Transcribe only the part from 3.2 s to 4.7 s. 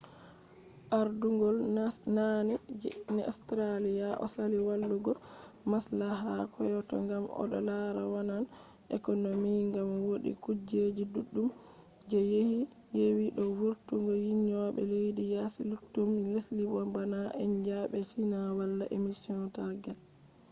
austrialia osali